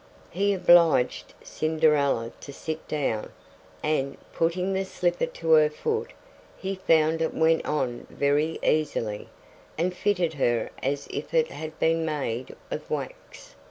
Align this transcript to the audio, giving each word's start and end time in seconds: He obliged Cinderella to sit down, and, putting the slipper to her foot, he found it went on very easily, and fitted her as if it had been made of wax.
He 0.31 0.55
obliged 0.55 1.35
Cinderella 1.43 2.31
to 2.41 2.51
sit 2.51 2.87
down, 2.87 3.31
and, 3.83 4.17
putting 4.33 4.73
the 4.73 4.83
slipper 4.83 5.27
to 5.27 5.51
her 5.51 5.69
foot, 5.69 6.09
he 6.57 6.73
found 6.73 7.21
it 7.21 7.35
went 7.35 7.63
on 7.67 8.07
very 8.09 8.57
easily, 8.63 9.29
and 9.77 9.95
fitted 9.95 10.33
her 10.33 10.71
as 10.81 11.05
if 11.11 11.35
it 11.35 11.49
had 11.49 11.77
been 11.77 12.03
made 12.03 12.55
of 12.71 12.89
wax. 12.89 13.53